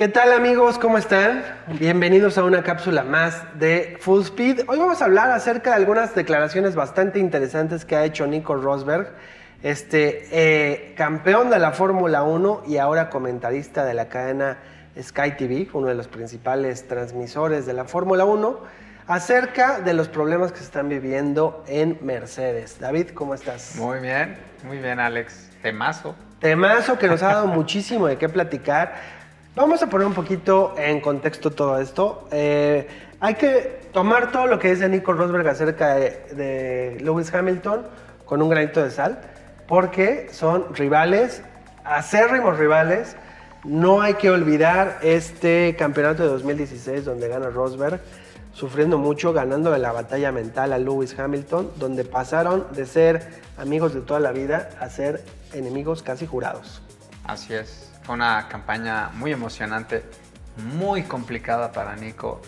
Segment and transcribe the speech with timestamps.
[0.00, 0.78] ¿Qué tal amigos?
[0.78, 1.44] ¿Cómo están?
[1.78, 4.62] Bienvenidos a una cápsula más de Full Speed.
[4.66, 9.12] Hoy vamos a hablar acerca de algunas declaraciones bastante interesantes que ha hecho Nico Rosberg,
[9.62, 14.56] este eh, campeón de la Fórmula 1 y ahora comentarista de la cadena
[14.98, 18.58] Sky TV, uno de los principales transmisores de la Fórmula 1,
[19.06, 22.78] acerca de los problemas que se están viviendo en Mercedes.
[22.80, 23.76] David, ¿cómo estás?
[23.76, 25.50] Muy bien, muy bien Alex.
[25.60, 26.14] Temazo.
[26.38, 29.19] Temazo que nos ha dado muchísimo de qué platicar.
[29.56, 32.28] Vamos a poner un poquito en contexto todo esto.
[32.30, 32.86] Eh,
[33.18, 37.82] hay que tomar todo lo que dice Nico Rosberg acerca de, Lewis Hamilton
[38.24, 39.20] con un granito de sal,
[39.66, 41.42] porque son rivales,
[41.84, 43.16] acérrimos rivales.
[43.64, 48.00] No hay que olvidar este campeonato de 2016 donde gana Rosberg,
[48.52, 53.26] sufriendo mucho, ganando la batalla mental a Lewis Hamilton, donde pasaron de ser
[53.58, 56.80] amigos de toda la vida a ser enemigos casi jurados.
[57.24, 57.89] Así es.
[58.02, 60.04] Fue una campaña muy emocionante,
[60.74, 62.40] muy complicada para Nico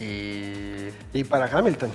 [0.00, 0.88] y...
[1.12, 1.90] Y para Hamilton.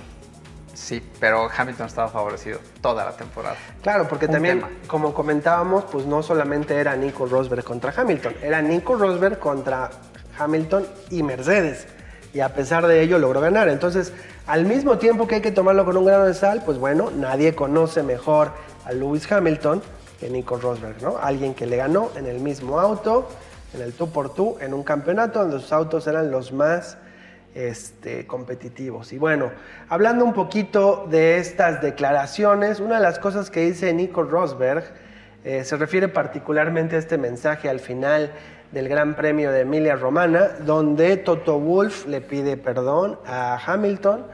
[0.74, 3.56] Sí, pero Hamilton estaba favorecido toda la temporada.
[3.82, 8.96] Claro, porque también, como comentábamos, pues no solamente era Nico Rosberg contra Hamilton, era Nico
[8.96, 9.90] Rosberg contra
[10.38, 11.86] Hamilton y Mercedes.
[12.32, 13.68] Y a pesar de ello logró ganar.
[13.68, 14.14] Entonces,
[14.46, 17.54] al mismo tiempo que hay que tomarlo con un grano de sal, pues bueno, nadie
[17.54, 18.52] conoce mejor
[18.86, 19.82] a Lewis Hamilton
[20.30, 21.18] Nico Rosberg, ¿no?
[21.18, 23.28] Alguien que le ganó en el mismo auto,
[23.74, 26.98] en el tú por tú, en un campeonato donde sus autos eran los más
[27.54, 29.12] este, competitivos.
[29.12, 29.50] Y bueno,
[29.88, 34.84] hablando un poquito de estas declaraciones, una de las cosas que dice Nico Rosberg
[35.44, 38.32] eh, se refiere particularmente a este mensaje al final
[38.70, 44.24] del Gran Premio de Emilia Romana, donde Toto Wolf le pide perdón a Hamilton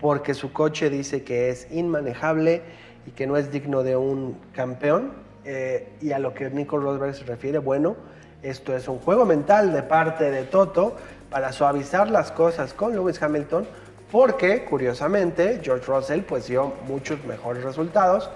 [0.00, 2.62] porque su coche dice que es inmanejable
[3.06, 5.27] y que no es digno de un campeón.
[5.50, 7.96] Eh, y a lo que Nico Rosberg se refiere, bueno,
[8.42, 10.94] esto es un juego mental de parte de Toto
[11.30, 13.66] para suavizar las cosas con Lewis Hamilton,
[14.12, 18.28] porque curiosamente George Russell pues dio muchos mejores resultados.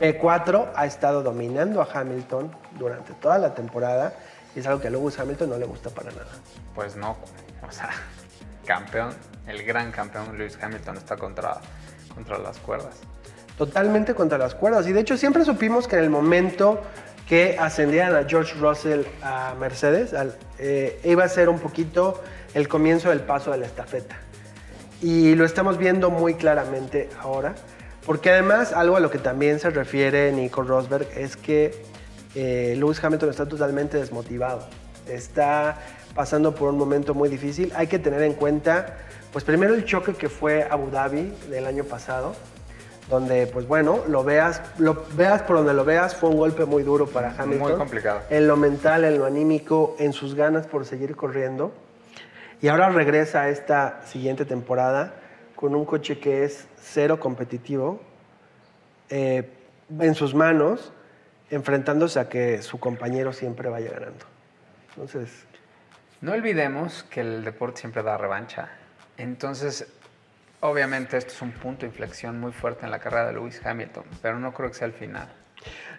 [0.00, 4.14] P4 ha estado dominando a Hamilton durante toda la temporada
[4.56, 6.30] y es algo que a Lewis Hamilton no le gusta para nada.
[6.74, 7.18] Pues no,
[7.68, 7.90] o sea,
[8.64, 9.10] campeón,
[9.46, 11.58] el gran campeón Lewis Hamilton está contra,
[12.14, 13.02] contra las cuerdas
[13.58, 14.86] totalmente contra las cuerdas.
[14.86, 16.80] Y de hecho siempre supimos que en el momento
[17.28, 20.14] que ascendían a George Russell a Mercedes,
[20.58, 22.22] eh, iba a ser un poquito
[22.52, 24.16] el comienzo del paso de la estafeta.
[25.00, 27.54] Y lo estamos viendo muy claramente ahora,
[28.06, 31.82] porque además algo a lo que también se refiere Nico Rosberg es que
[32.34, 34.66] eh, Lewis Hamilton está totalmente desmotivado,
[35.08, 35.78] está
[36.14, 37.72] pasando por un momento muy difícil.
[37.74, 38.98] Hay que tener en cuenta,
[39.32, 42.34] pues primero el choque que fue Abu Dhabi del año pasado,
[43.08, 46.82] donde pues bueno, lo veas, lo veas por donde lo veas, fue un golpe muy
[46.82, 47.68] duro para Hamilton.
[47.68, 48.22] Muy complicado.
[48.30, 51.72] En lo mental, en lo anímico, en sus ganas por seguir corriendo.
[52.62, 55.14] Y ahora regresa a esta siguiente temporada
[55.54, 58.00] con un coche que es cero competitivo,
[59.10, 59.50] eh,
[60.00, 60.92] en sus manos,
[61.50, 64.24] enfrentándose a que su compañero siempre vaya ganando.
[64.90, 65.30] Entonces...
[66.20, 68.70] No olvidemos que el deporte siempre da revancha.
[69.18, 69.86] Entonces,
[70.64, 74.04] Obviamente esto es un punto de inflexión muy fuerte en la carrera de Lewis Hamilton,
[74.22, 75.28] pero no creo que sea el final.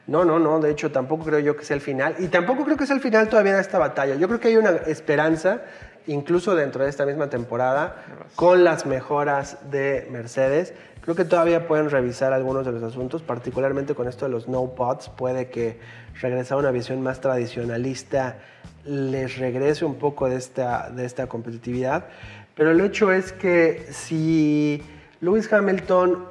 [0.08, 2.76] No, no, no, de hecho tampoco creo yo que sea el final y tampoco creo
[2.76, 4.16] que sea el final todavía de esta batalla.
[4.16, 5.62] Yo creo que hay una esperanza,
[6.08, 10.74] incluso dentro de esta misma temporada, con las mejoras de Mercedes.
[11.02, 14.74] Creo que todavía pueden revisar algunos de los asuntos, particularmente con esto de los no
[14.74, 15.10] pods.
[15.10, 15.80] Puede que
[16.20, 18.40] regresar a una visión más tradicionalista
[18.84, 22.06] les regrese un poco de esta, de esta competitividad.
[22.56, 24.84] Pero el hecho es que si
[25.22, 26.26] Lewis Hamilton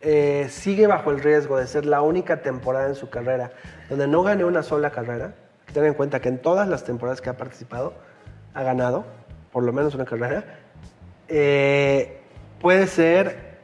[0.00, 3.52] eh, sigue bajo el riesgo de ser la única temporada en su carrera
[3.88, 5.34] donde no gane una sola carrera,
[5.72, 7.94] ten en cuenta que en todas las temporadas que ha participado
[8.52, 9.04] ha ganado
[9.50, 10.44] por lo menos una carrera,
[11.28, 12.20] eh,
[12.60, 13.58] puede ser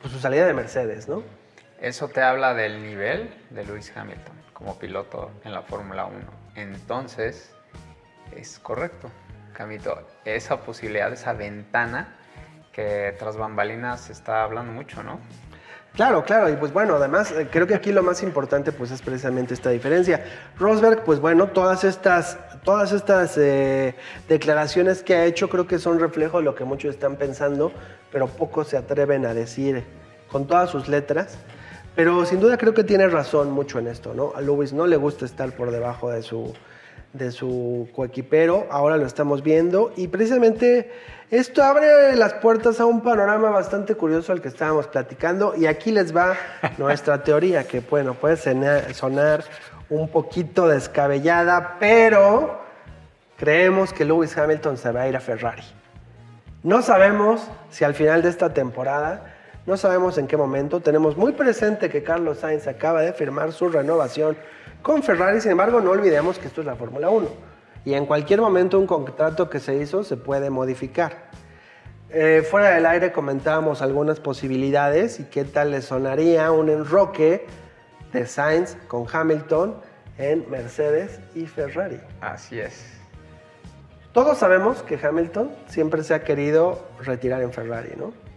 [0.00, 1.24] pues, su salida de Mercedes, ¿no?
[1.80, 6.18] Eso te habla del nivel de Lewis Hamilton como piloto en la Fórmula 1.
[6.54, 7.52] Entonces,
[8.36, 9.10] es correcto.
[9.52, 12.16] Camito, esa posibilidad, esa ventana
[12.72, 15.20] que tras bambalinas se está hablando mucho, ¿no?
[15.94, 19.02] Claro, claro, y pues bueno, además eh, creo que aquí lo más importante pues es
[19.02, 20.24] precisamente esta diferencia.
[20.56, 23.96] Rosberg, pues bueno, todas estas, todas estas eh,
[24.28, 27.72] declaraciones que ha hecho creo que son reflejo de lo que muchos están pensando,
[28.12, 29.84] pero pocos se atreven a decir
[30.30, 31.36] con todas sus letras.
[31.96, 34.32] Pero sin duda creo que tiene razón mucho en esto, ¿no?
[34.36, 36.54] A Lewis no le gusta estar por debajo de su,
[37.12, 40.90] de su coequipero, ahora lo estamos viendo y precisamente
[41.30, 45.90] esto abre las puertas a un panorama bastante curioso al que estábamos platicando y aquí
[45.90, 46.36] les va
[46.78, 48.36] nuestra teoría que bueno, puede
[48.94, 49.44] sonar
[49.90, 52.60] un poquito descabellada, pero
[53.36, 55.64] creemos que Lewis Hamilton se va a ir a Ferrari.
[56.62, 57.40] No sabemos
[57.70, 59.37] si al final de esta temporada,
[59.68, 63.68] no sabemos en qué momento, tenemos muy presente que Carlos Sainz acaba de firmar su
[63.68, 64.34] renovación
[64.80, 67.28] con Ferrari, sin embargo no olvidemos que esto es la Fórmula 1
[67.84, 71.28] y en cualquier momento un contrato que se hizo se puede modificar.
[72.08, 77.44] Eh, fuera del aire comentábamos algunas posibilidades y qué tal le sonaría un enroque
[78.14, 79.76] de Sainz con Hamilton
[80.16, 82.00] en Mercedes y Ferrari.
[82.22, 82.86] Así es.
[84.14, 88.27] Todos sabemos que Hamilton siempre se ha querido retirar en Ferrari, ¿no?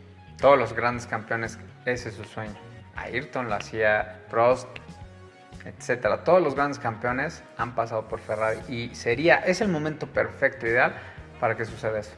[0.41, 2.55] Todos los grandes campeones, ese es su sueño.
[2.95, 4.67] Ayrton lo hacía, Prost,
[5.63, 6.23] etcétera.
[6.23, 10.95] Todos los grandes campeones han pasado por Ferrari y sería, es el momento perfecto, ideal
[11.39, 12.13] para que suceda eso.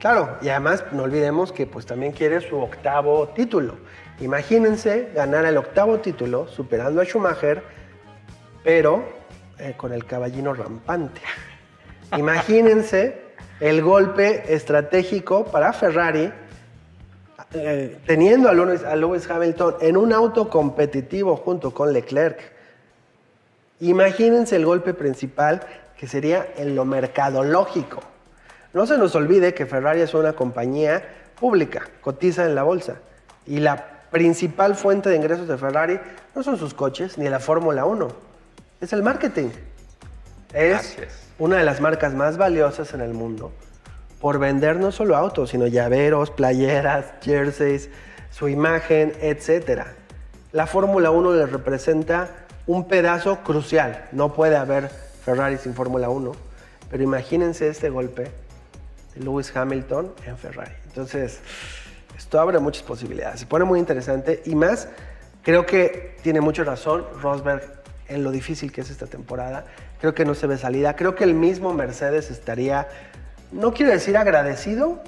[0.00, 3.76] Claro, y además no olvidemos que pues también quiere su octavo título.
[4.18, 7.62] Imagínense ganar el octavo título superando a Schumacher,
[8.64, 9.08] pero
[9.60, 11.20] eh, con el caballino rampante.
[12.16, 13.22] Imagínense
[13.60, 16.32] el golpe estratégico para Ferrari
[17.54, 22.38] eh, teniendo a Lewis, a Lewis Hamilton en un auto competitivo junto con Leclerc.
[23.80, 25.62] Imagínense el golpe principal
[25.96, 28.00] que sería en lo mercadológico.
[28.74, 31.02] No se nos olvide que Ferrari es una compañía
[31.40, 32.96] pública, cotiza en la bolsa.
[33.46, 35.98] Y la principal fuente de ingresos de Ferrari
[36.34, 38.08] no son sus coches ni la Fórmula 1,
[38.80, 39.48] es el marketing.
[40.52, 40.96] Es,
[41.38, 43.52] una de las marcas más valiosas en el mundo
[44.20, 47.90] por vender no solo autos, sino llaveros, playeras, jerseys,
[48.30, 49.82] su imagen, etc.
[50.52, 52.28] La Fórmula 1 le representa
[52.66, 54.08] un pedazo crucial.
[54.12, 56.32] No puede haber Ferrari sin Fórmula 1,
[56.90, 58.30] pero imagínense este golpe
[59.16, 60.72] Lewis Hamilton en Ferrari.
[60.86, 61.40] Entonces,
[62.16, 63.40] esto abre muchas posibilidades.
[63.40, 64.88] Se pone muy interesante y más,
[65.42, 67.78] creo que tiene mucha razón Rosberg
[68.08, 69.64] en lo difícil que es esta temporada.
[70.00, 70.96] Creo que no se ve salida.
[70.96, 72.88] Creo que el mismo Mercedes estaría,
[73.52, 75.02] no quiero decir agradecido,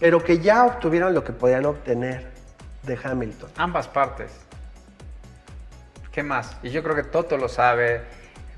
[0.00, 2.26] pero que ya obtuvieron lo que podían obtener
[2.82, 3.50] de Hamilton.
[3.56, 4.30] Ambas partes.
[6.12, 6.56] ¿Qué más?
[6.62, 8.02] Y yo creo que Toto lo sabe.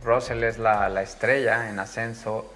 [0.05, 2.53] Russell es la, la estrella en ascenso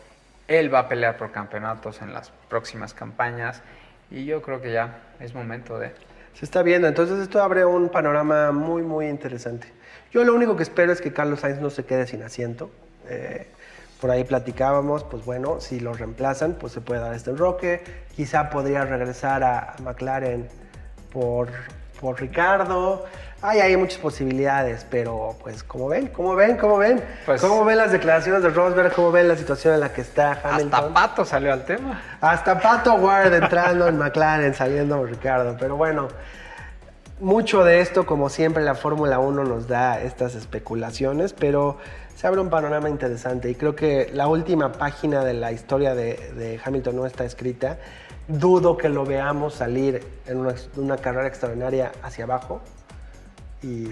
[0.48, 3.62] él va a pelear por campeonatos en las próximas campañas
[4.10, 5.92] y yo creo que ya es momento de...
[6.34, 9.68] Se está viendo, entonces esto abre un panorama muy, muy interesante.
[10.10, 12.70] Yo lo único que espero es que Carlos Sainz no se quede sin asiento.
[13.08, 13.48] Eh,
[14.02, 17.84] por ahí platicábamos, pues bueno, si lo reemplazan, pues se puede dar este enroque.
[18.16, 20.48] Quizá podría regresar a McLaren
[21.12, 21.50] por,
[22.00, 23.04] por Ricardo.
[23.40, 27.78] Ay, hay muchas posibilidades, pero pues como ven, como ven, como ven, pues, cómo ven
[27.78, 30.74] las declaraciones de Rosberg, cómo ven la situación en la que está Hamilton.
[30.74, 32.02] Hasta Pato salió al tema.
[32.20, 36.08] Hasta Pato Ward entrando en McLaren, saliendo Ricardo, pero bueno,
[37.20, 41.78] mucho de esto, como siempre, la Fórmula 1 nos da estas especulaciones, pero
[42.16, 46.60] se abre un panorama interesante y creo que la última página de la historia de,
[46.64, 47.78] Hamilton no está escrita.
[48.28, 50.38] Dudo que lo veamos salir en
[50.76, 52.60] una, carrera extraordinaria hacia abajo
[53.62, 53.88] y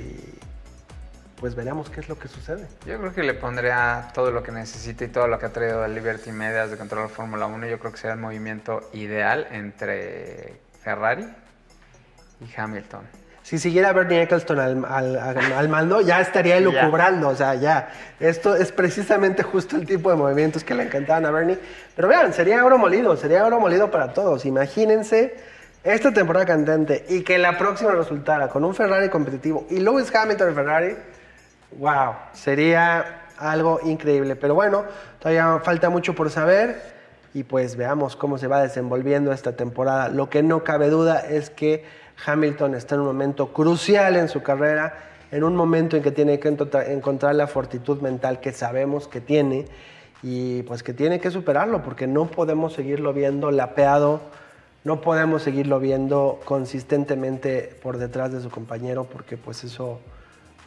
[1.41, 2.69] pues veremos qué es lo que sucede.
[2.87, 5.87] Yo creo que le pondría todo lo que necesita y todo lo que ha traído
[5.89, 7.67] Liberty Media de controlar Fórmula 1.
[7.67, 11.27] Yo creo que sería el movimiento ideal entre Ferrari
[12.41, 13.03] y Hamilton.
[13.43, 17.29] Si siguiera Bernie Eccleston al, al, mando, ya estaría elucubrando.
[17.29, 17.91] O sea, ya.
[18.21, 21.59] Esto es precisamente justo el tipo de movimientos que le encantaban a Bernie.
[21.97, 24.45] Pero vean, sería oro molido, sería oro molido para todos.
[24.45, 25.35] Imagínense
[25.83, 30.49] esta temporada cantante y que la próxima resultara con un Ferrari competitivo y Lewis Hamilton
[30.49, 30.97] en Ferrari,
[31.79, 34.37] wow, sería algo increíble.
[34.37, 34.85] Pero bueno,
[35.19, 37.01] todavía falta mucho por saber
[37.33, 40.09] y pues veamos cómo se va desenvolviendo esta temporada.
[40.09, 41.85] Lo que no cabe duda es que
[42.27, 44.95] Hamilton está en un momento crucial en su carrera,
[45.31, 49.67] en un momento en que tiene que encontrar la fortitud mental que sabemos que tiene
[50.23, 54.21] y pues que tiene que superarlo porque no podemos seguirlo viendo lapeado
[54.83, 60.01] no podemos seguirlo viendo consistentemente por detrás de su compañero porque pues eso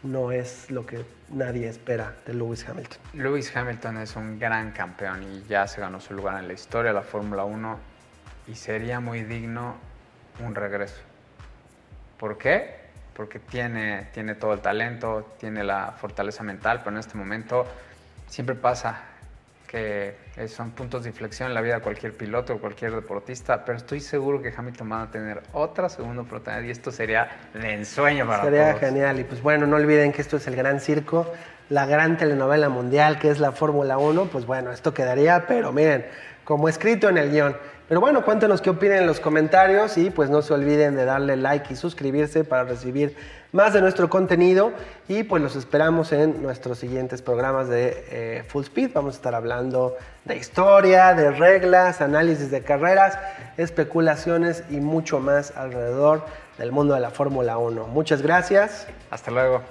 [0.04, 3.00] no es lo que nadie espera de Lewis Hamilton.
[3.14, 6.92] Lewis Hamilton es un gran campeón y ya se ganó su lugar en la historia
[6.92, 7.78] de la Fórmula 1
[8.48, 9.76] y sería muy digno
[10.46, 11.02] un regreso.
[12.24, 12.76] ¿Por qué?
[13.14, 17.66] Porque tiene, tiene todo el talento, tiene la fortaleza mental, pero en este momento
[18.28, 19.02] siempre pasa
[19.68, 20.16] que
[20.48, 24.00] son puntos de inflexión en la vida de cualquier piloto o cualquier deportista, pero estoy
[24.00, 28.44] seguro que Hamilton va a tener otra segunda oportunidad y esto sería de ensueño para
[28.44, 31.30] Sería genial y pues bueno, no olviden que esto es el gran circo,
[31.68, 36.06] la gran telenovela mundial que es la Fórmula 1, pues bueno, esto quedaría, pero miren,
[36.46, 37.58] como escrito en el guion.
[37.94, 41.36] Pero bueno, cuéntenos qué opinan en los comentarios y pues no se olviden de darle
[41.36, 43.16] like y suscribirse para recibir
[43.52, 44.72] más de nuestro contenido
[45.08, 48.94] y pues los esperamos en nuestros siguientes programas de eh, Full Speed.
[48.96, 49.96] Vamos a estar hablando
[50.26, 53.20] de historia, de reglas, análisis de carreras,
[53.58, 56.26] especulaciones y mucho más alrededor
[56.58, 57.90] del mundo de la Fórmula 1.
[57.90, 58.88] Muchas gracias.
[59.12, 59.62] Hasta luego.